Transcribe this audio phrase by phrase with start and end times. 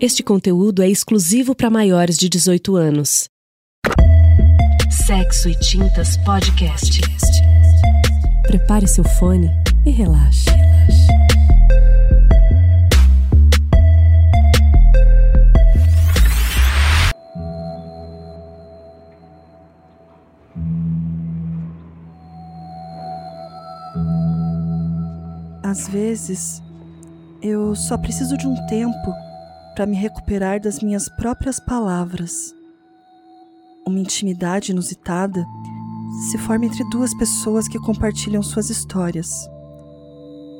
[0.00, 3.28] Este conteúdo é exclusivo para maiores de 18 anos.
[4.88, 7.00] Sexo e Tintas Podcast.
[8.46, 9.50] Prepare seu fone
[9.84, 10.44] e relaxe.
[25.64, 26.62] Às vezes,
[27.42, 29.27] eu só preciso de um tempo
[29.78, 32.52] para me recuperar das minhas próprias palavras.
[33.86, 35.46] Uma intimidade inusitada
[36.28, 39.30] se forma entre duas pessoas que compartilham suas histórias.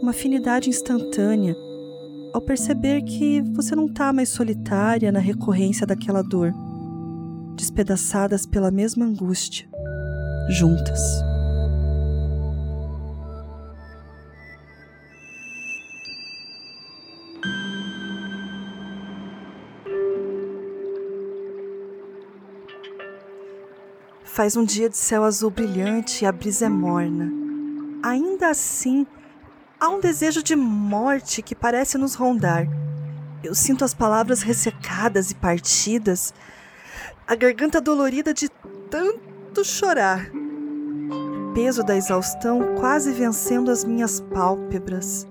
[0.00, 1.54] Uma afinidade instantânea
[2.32, 6.50] ao perceber que você não está mais solitária na recorrência daquela dor,
[7.54, 9.68] despedaçadas pela mesma angústia,
[10.48, 11.22] juntas.
[24.34, 27.30] Faz um dia de céu azul brilhante e a brisa é morna.
[28.02, 29.06] Ainda assim,
[29.78, 32.66] há um desejo de morte que parece nos rondar.
[33.44, 36.32] Eu sinto as palavras ressecadas e partidas,
[37.28, 38.48] a garganta dolorida de
[38.88, 40.30] tanto chorar.
[40.30, 45.26] O peso da exaustão quase vencendo as minhas pálpebras.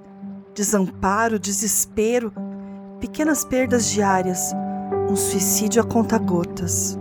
[0.54, 2.32] Desamparo, desespero,
[3.00, 4.54] pequenas perdas diárias,
[5.10, 7.01] um suicídio a conta-gotas.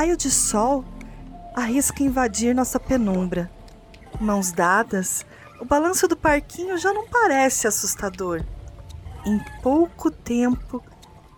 [0.00, 0.82] Raio de sol
[1.54, 3.50] arrisca invadir nossa penumbra.
[4.18, 5.26] Mãos dadas,
[5.60, 8.42] o balanço do parquinho já não parece assustador.
[9.26, 10.82] Em pouco tempo,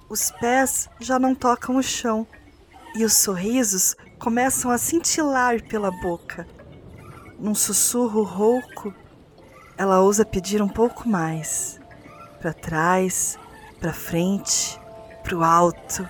[0.08, 2.24] os pés já não tocam o chão
[2.94, 6.47] e os sorrisos começam a cintilar pela boca.
[7.41, 8.94] Num sussurro rouco,
[9.76, 11.81] ela ousa pedir um pouco mais.
[12.41, 13.37] Para trás,
[13.81, 14.81] para frente,
[15.25, 16.08] para o alto.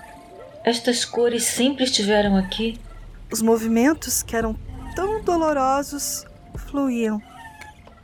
[0.65, 2.79] Estas cores sempre estiveram aqui.
[3.29, 4.55] Os movimentos que eram
[4.95, 6.25] tão dolorosos
[6.55, 7.21] fluíam.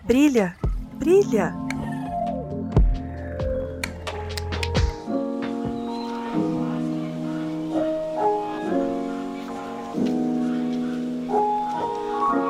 [0.04, 0.56] Brilha,
[0.96, 1.54] brilha.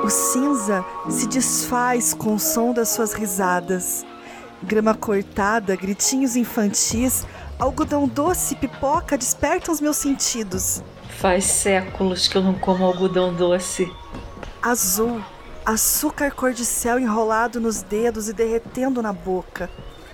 [0.04, 4.04] O cinza se desfaz com o som das suas risadas.
[4.64, 7.28] Grama cortada, gritinhos infantis,
[7.60, 10.82] algodão doce e pipoca despertam os meus sentidos.
[11.10, 13.92] Faz séculos que eu não como algodão doce.
[14.62, 15.22] Azul,
[15.66, 19.70] açúcar cor de céu enrolado nos dedos e derretendo na boca.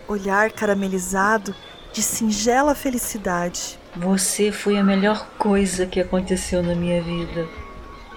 [0.08, 1.56] Olhar caramelizado
[1.94, 3.80] de singela felicidade.
[3.96, 7.48] Você foi a melhor coisa que aconteceu na minha vida.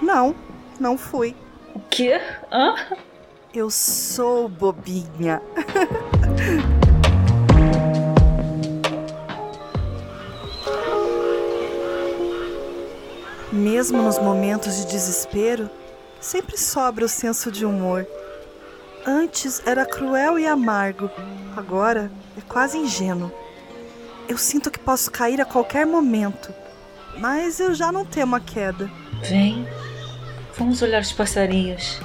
[0.01, 0.35] Não,
[0.81, 1.37] não fui.
[1.75, 2.21] O quê?
[2.51, 2.75] Hã?
[3.55, 5.41] Eu sou bobinha.
[13.59, 15.69] Mesmo nos momentos de desespero,
[16.21, 18.07] sempre sobra o senso de humor.
[19.05, 21.11] Antes era cruel e amargo,
[21.57, 23.33] agora é quase ingênuo.
[24.29, 26.55] Eu sinto que posso cair a qualquer momento,
[27.19, 28.89] mas eu já não temo a queda.
[29.29, 29.67] Vem,
[30.57, 32.01] vamos olhar os passarinhos.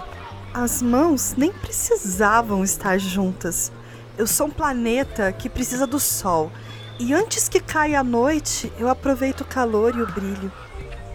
[0.55, 3.71] As mãos nem precisavam estar juntas.
[4.17, 6.51] Eu sou um planeta que precisa do sol,
[6.99, 10.51] e antes que caia a noite, eu aproveito o calor e o brilho.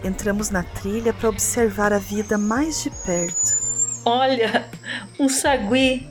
[0.03, 3.59] Entramos na trilha para observar a vida mais de perto.
[4.05, 4.69] Olha,
[5.19, 6.07] um sagui.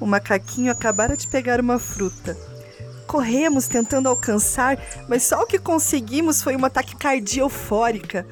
[0.00, 2.36] O macaquinho acabara de pegar uma fruta.
[3.08, 8.24] Corremos tentando alcançar, mas só o que conseguimos foi uma taquicardia eufórica.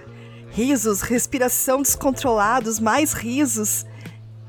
[0.50, 3.84] Risos, respiração descontrolados, mais risos.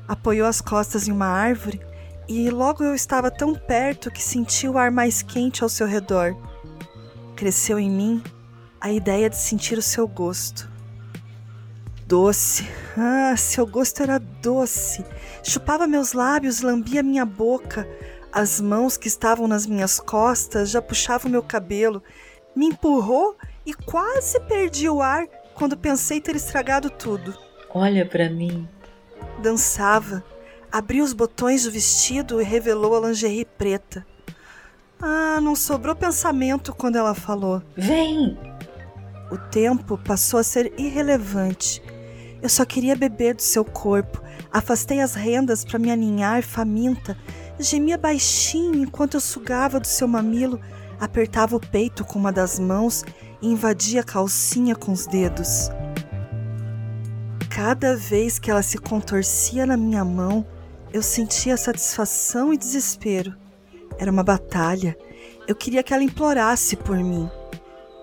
[0.06, 1.80] Apoiou as costas em uma árvore
[2.28, 6.36] e logo eu estava tão perto que senti o ar mais quente ao seu redor.
[7.34, 8.22] Cresceu em mim
[8.80, 10.68] a ideia de sentir o seu gosto.
[12.06, 12.66] Doce,
[12.96, 15.04] ah, seu gosto era doce.
[15.42, 17.86] Chupava meus lábios, lambia minha boca.
[18.32, 22.02] As mãos que estavam nas minhas costas já puxavam meu cabelo.
[22.56, 23.36] Me empurrou
[23.66, 27.36] e quase perdi o ar quando pensei ter estragado tudo.
[27.74, 28.66] Olha para mim.
[29.42, 30.24] Dançava,
[30.72, 34.06] abriu os botões do vestido e revelou a lingerie preta.
[35.00, 37.62] Ah, não sobrou pensamento quando ela falou.
[37.76, 38.47] Vem!
[39.30, 41.82] O tempo passou a ser irrelevante.
[42.40, 44.22] Eu só queria beber do seu corpo.
[44.52, 47.16] Afastei as rendas para me aninhar faminta.
[47.58, 50.60] Gemia baixinho enquanto eu sugava do seu mamilo
[51.00, 53.04] apertava o peito com uma das mãos
[53.40, 55.70] e invadia a calcinha com os dedos.
[57.48, 60.46] Cada vez que ela se contorcia na minha mão,
[60.92, 63.34] eu sentia satisfação e desespero.
[63.98, 64.96] Era uma batalha.
[65.46, 67.28] Eu queria que ela implorasse por mim.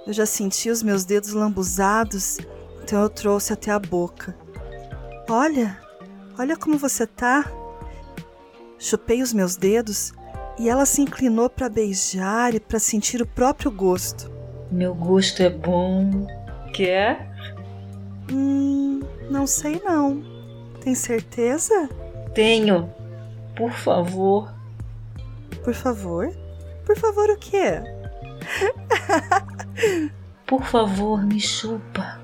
[0.05, 2.37] Eu já sentia os meus dedos lambuzados,
[2.83, 4.35] então eu trouxe até a boca.
[5.27, 5.79] Olha,
[6.37, 7.51] olha como você tá.
[8.77, 10.13] Chupei os meus dedos
[10.59, 14.31] e ela se inclinou para beijar e para sentir o próprio gosto.
[14.71, 16.27] Meu gosto é bom.
[16.71, 17.33] Quer?
[18.31, 20.23] Hum, não sei não.
[20.81, 21.89] Tem certeza?
[22.35, 22.93] Tenho.
[23.55, 24.53] Por favor.
[25.63, 26.29] Por favor?
[26.85, 27.81] Por favor, o quê?
[30.45, 32.19] Por favor, me chupa.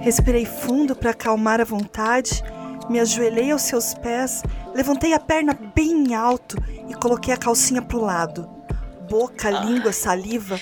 [0.00, 2.42] Respirei fundo para acalmar a vontade,
[2.90, 4.42] me ajoelhei aos seus pés,
[4.74, 6.56] levantei a perna bem alto
[6.88, 8.48] e coloquei a calcinha pro lado.
[9.08, 10.58] Boca, língua, saliva.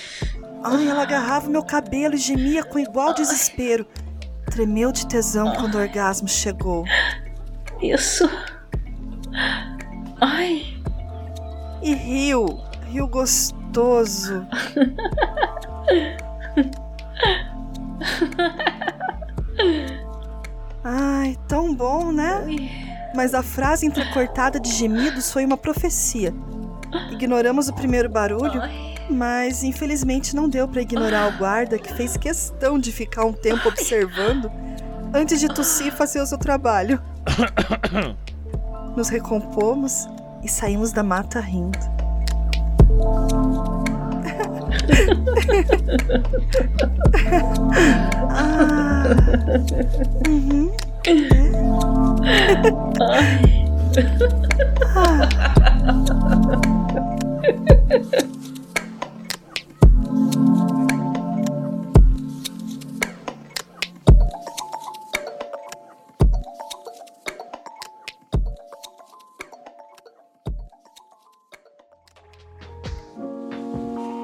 [0.63, 3.87] Ai, ela agarrava meu cabelo e gemia com igual desespero.
[4.45, 6.85] Tremeu de tesão quando o orgasmo chegou.
[7.81, 8.29] Isso.
[10.19, 10.70] Ai.
[11.81, 14.45] E riu, riu gostoso.
[20.83, 22.45] Ai, tão bom, né?
[23.15, 26.33] Mas a frase entrecortada de gemidos foi uma profecia.
[27.11, 28.61] Ignoramos o primeiro barulho,
[29.09, 33.67] mas infelizmente não deu para ignorar o guarda que fez questão de ficar um tempo
[33.67, 34.51] observando
[35.13, 37.01] antes de tossir e fazer o seu trabalho.
[38.95, 40.07] Nos recompomos
[40.43, 41.79] e saímos da mata rindo.
[48.29, 49.03] ah,
[50.27, 50.71] uhum,
[53.01, 54.70] ah.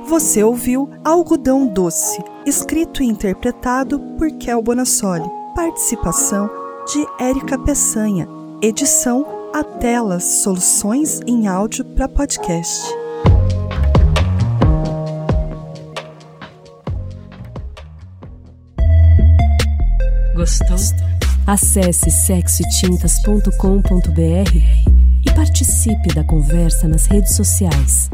[0.07, 5.29] Você ouviu Algodão Doce, escrito e interpretado por Kel Bonassoli.
[5.53, 6.49] Participação
[6.85, 8.25] de Érica Peçanha.
[8.61, 12.87] Edição A Telas Soluções em Áudio para Podcast.
[20.33, 20.77] Gostou?
[21.45, 24.55] Acesse sexotintas.com.br
[25.25, 28.09] e participe da conversa nas redes sociais.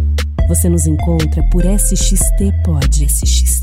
[0.48, 3.10] Você nos encontra por SXT Pod.
[3.10, 3.63] SXT